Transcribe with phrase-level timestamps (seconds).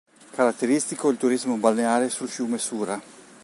[0.33, 2.99] Caratteristico il turismo balneare sul fiume Sura.